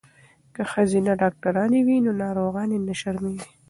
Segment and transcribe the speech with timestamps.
[0.55, 3.49] که ښځینه ډاکټرانې وي نو ناروغانې نه شرمیږي.